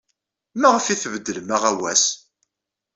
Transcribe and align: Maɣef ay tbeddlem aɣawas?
Maɣef 0.59 0.85
ay 0.87 0.97
tbeddlem 0.97 1.49
aɣawas? 1.55 2.03